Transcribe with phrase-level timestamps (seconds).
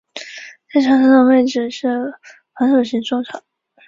[0.73, 2.15] 在场上的位置是
[2.55, 3.43] 防守型中场。